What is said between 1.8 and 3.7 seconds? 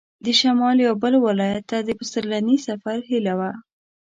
د پسرلني سفر هیله وه.